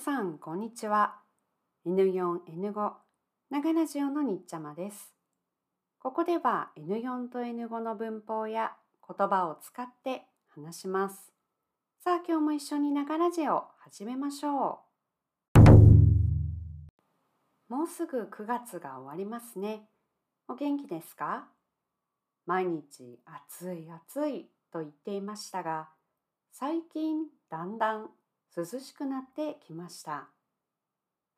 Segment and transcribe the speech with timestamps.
[0.00, 1.16] さん、こんにちは。
[1.86, 2.92] N4、N5、
[3.50, 5.12] 長ラジオのにっちゃまです。
[5.98, 8.72] ここでは N4 と N5 の文法や
[9.06, 10.22] 言葉を使って
[10.54, 11.34] 話します。
[12.02, 14.80] さあ、今日も一緒に長ラジオ始めましょ
[15.58, 15.70] う。
[17.68, 19.82] もうすぐ9月が終わりますね。
[20.48, 21.44] お元気ですか？
[22.46, 25.90] 毎日暑い暑いと言っていましたが、
[26.52, 28.08] 最近だんだん
[28.56, 30.28] 涼しくなってきました。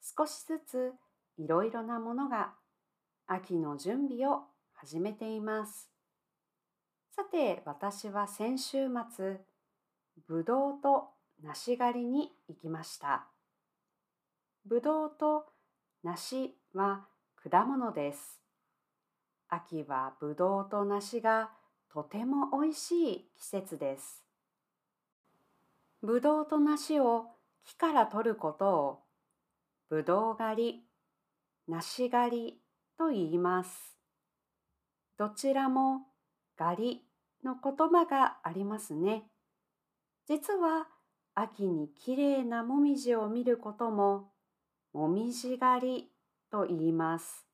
[0.01, 0.93] 少しずつ
[1.39, 2.55] いろいろなものが
[3.27, 5.89] 秋の準備を始めています。
[7.15, 9.41] さて、私は先週末、
[10.27, 11.11] ぶどうと
[11.43, 13.27] 梨狩りに行きました。
[14.65, 15.47] ぶどうと
[16.03, 17.07] 梨は
[17.51, 18.41] 果物です。
[19.49, 21.51] 秋はぶどうと梨が
[21.93, 24.32] とてもおいしい季節です。
[26.03, 27.27] ぶどうと梨を
[27.65, 28.99] 木から取ることを
[29.89, 30.81] ぶどう狩り、
[31.69, 32.61] 梨狩り
[32.99, 33.97] と言います。
[35.17, 36.07] どちらも
[36.57, 37.01] 狩り
[37.45, 39.31] の言葉がありますね。
[40.27, 40.89] 実は
[41.35, 44.33] 秋にきれいなもみじを見ることも
[44.93, 46.09] もみじ狩り
[46.51, 47.47] と言います。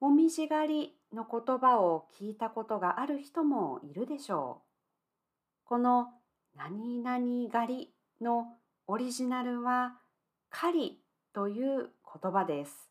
[0.00, 5.68] もみじ狩りの言葉を聞いたことがある人もいるでしょう。
[5.68, 6.08] この
[6.56, 7.90] 何々狩り
[8.22, 8.46] の
[8.86, 9.98] オリジナルは
[10.48, 10.98] 狩り
[11.34, 11.90] という
[12.22, 12.90] 言葉です。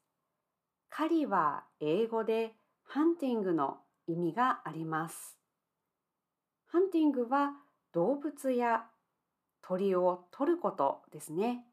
[0.90, 5.40] 狩りは英語でハンティングの意味があります。
[6.68, 7.54] ハンティングは
[7.92, 8.84] 動物や
[9.64, 11.66] 鳥を取ることですね。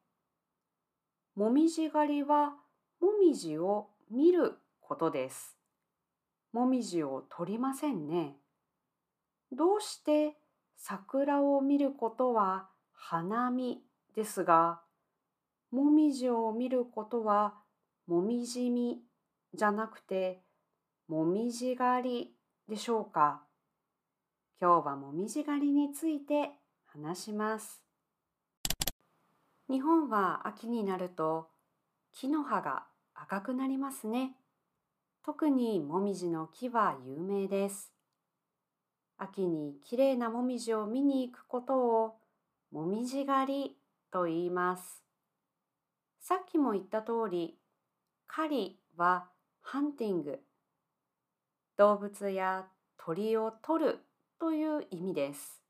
[1.36, 2.54] もみじ狩りは
[3.02, 5.58] もみじを見ることです。
[6.54, 8.36] もみじを取りませんね。
[9.50, 10.38] どうして
[10.84, 13.84] 桜を見ることは花見
[14.16, 14.80] ですが、
[15.70, 17.54] もみじを見ることは
[18.08, 18.98] もみじみ
[19.54, 20.42] じゃなくて
[21.06, 22.34] もみじ狩り
[22.68, 23.44] でしょうか。
[24.60, 26.50] 今日はもみじ狩りについて
[26.86, 27.84] 話します。
[29.70, 31.48] 日本は秋になると
[32.12, 34.34] 木の葉が赤くなりますね。
[35.24, 37.91] 特にもみじの木は有名です。
[39.22, 42.16] 秋にきれいなもみじを見に行くことを
[42.72, 43.76] もみじ狩り
[44.10, 45.04] と言います。
[46.20, 47.56] さっきも言った通り、
[48.26, 49.28] 狩りは
[49.60, 50.40] ハンティング、
[51.76, 52.66] 動物や
[52.96, 53.98] 鳥を取る
[54.40, 55.62] という意味です。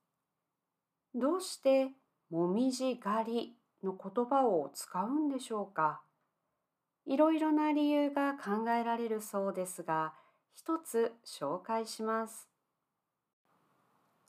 [1.14, 1.90] どうして
[2.30, 6.00] もみじ狩りの言葉を使うんでしょうか
[7.04, 10.14] いろいろな理由が考えられるそうですが、
[10.54, 12.51] 一つ紹介します。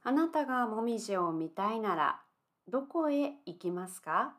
[0.06, 2.20] あなたがもみじを見たいなら、
[2.68, 4.36] どこへ行きますか？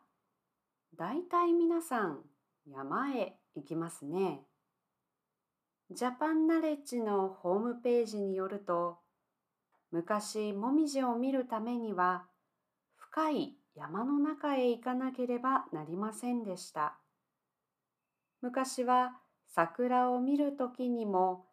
[0.95, 2.19] だいたい皆さん、
[2.67, 4.41] 山へ行きますね。
[5.89, 8.99] ジャパンナレッジのホームページによると、
[9.91, 12.25] 昔もみじを見るためには、
[12.95, 16.99] 深い山の中へ行かなければなりませんでした。
[18.41, 19.13] 昔は
[19.47, 21.47] 桜を見るときにも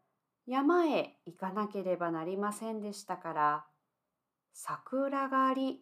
[0.46, 3.64] 山へ行かなければなりませんでしたから、
[4.52, 5.80] 桜狩り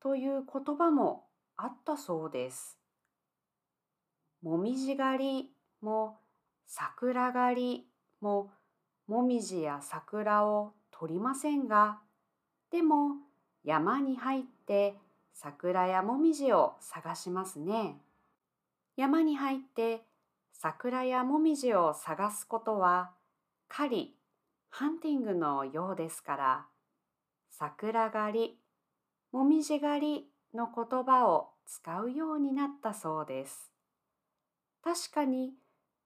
[0.00, 1.24] という言葉も
[1.56, 2.78] あったそうです。
[4.42, 5.50] もみじ狩り
[5.80, 6.18] も
[6.66, 7.86] 桜狩り
[8.20, 8.50] も
[9.06, 12.00] もみじや桜を取りませんが、
[12.70, 13.16] でも
[13.64, 14.96] 山に入って
[15.34, 17.96] 桜やもみじを探しますね。
[18.96, 20.02] 山に入って
[20.52, 23.10] 桜やもみじを探すことは
[23.68, 24.16] 狩り、
[24.70, 26.66] ハンティングのようですから、
[27.54, 28.58] 桜狩り、
[29.30, 33.70] もみじ狩りの言葉を使うようになったそうです。
[34.82, 35.52] 確かに、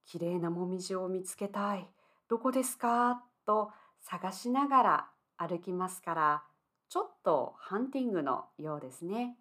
[0.04, 1.86] きれいなもみじを見つけたい。
[2.28, 3.22] どこですか？
[3.46, 3.70] と
[4.00, 6.42] 探しながら歩きますから、
[6.88, 9.36] ちょっとハンティングのようですね。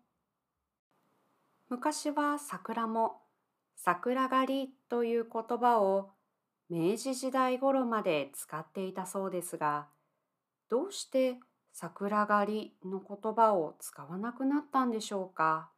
[1.69, 3.23] 昔は桜も
[3.75, 6.11] 桜狩りという言葉を
[6.69, 9.87] 明治時代頃まで使っていたそうですが、
[10.69, 11.39] どうして
[11.77, 15.71] 桜狩りの言葉を使わなくなったんでしょうか？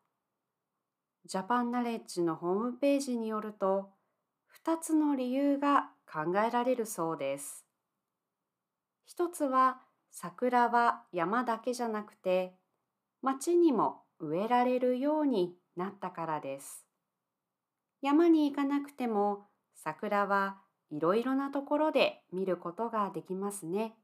[1.26, 3.90] ジャパンナレッジのホームページによると、
[4.64, 7.66] 2つの理由が考えられるそうです。
[9.08, 9.80] 一つは
[10.12, 12.54] 桜は山だけじゃなくて
[13.24, 16.86] 町にも植えられるようになったからです。
[18.04, 20.60] 山に行かなくても桜は
[20.92, 23.96] いろいろなところで見ることができますね。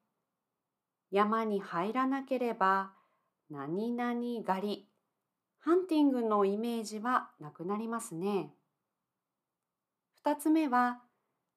[1.14, 2.92] 山に入らなければ
[3.52, 4.88] 何々狩り、
[5.60, 8.52] ハンティングのイメージはなくなりますね。
[10.16, 11.04] 二つ目は、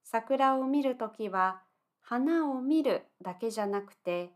[0.04, 1.62] 桜を見るときは
[2.02, 4.34] 花を見るだけじゃなくて、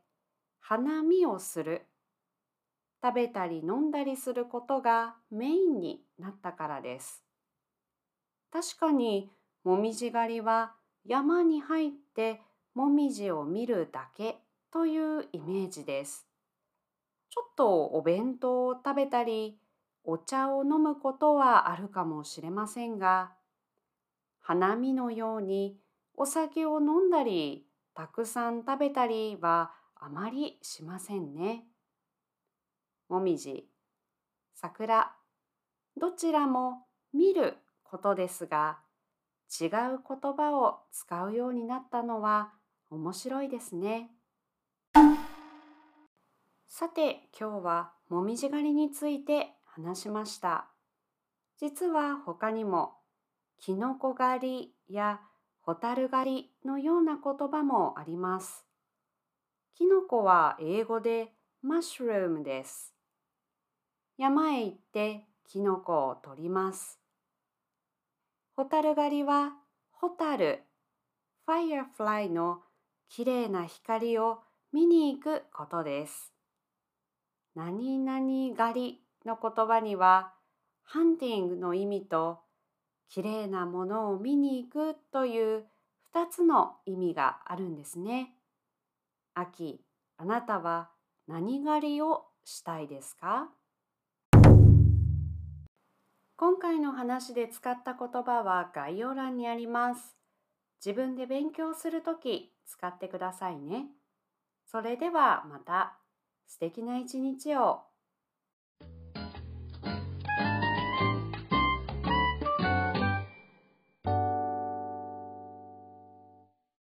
[0.59, 1.83] 花見をする、
[3.03, 7.23] 食べたり飲んだりすることがメインになったからです。
[8.51, 9.31] 確かに、
[9.65, 10.73] もみじ狩りは
[11.05, 12.41] 山に入って
[12.75, 14.39] もみじを見るだけ
[14.73, 16.27] というイメージです。
[17.29, 19.59] ちょっとお弁当を食べたり、
[20.05, 23.33] お茶を飲むことはあるかもしれませんが、
[24.39, 25.77] 花見のように
[26.15, 31.65] お酒を飲んだり、たくさん食べたりはあまりしませんね。
[33.09, 33.69] もみじ、
[34.55, 35.13] 桜、
[35.97, 38.79] どちらも見ることですが、
[39.61, 42.53] 違う言葉を使うようになったのは
[42.89, 44.11] 面白いですね。
[46.73, 50.69] さて今日はもみじ狩りについて話しました。
[51.59, 52.93] 実は他にも
[53.59, 55.21] キノコ狩りや
[55.63, 58.65] ホタル狩りのような言葉もあります。
[59.75, 62.95] キノコは英語でマッシュルームです。
[64.17, 67.01] 山へ行ってキノコを取ります。
[68.55, 69.55] ホタル狩りは
[69.91, 70.63] ホタル、
[71.47, 72.61] ファイアフライの
[73.09, 74.39] きれいな光を
[74.73, 76.33] 見に行くことです。
[77.57, 80.33] 何々狩りの言葉には
[80.85, 82.39] ハンティングの意味と
[83.09, 85.65] きれいなものを見に行くという
[86.15, 88.37] 2つの意味があるんですね。
[89.35, 89.81] 秋、
[90.17, 90.91] あなたは
[91.27, 93.49] 何狩りをしたいですか？
[96.37, 100.17] 今回の話で使った言葉は概要欄にあります。
[100.85, 103.87] 自分で勉強するとき使ってくださいね。
[104.67, 105.99] それではまた
[106.51, 107.83] 素敵な一日を。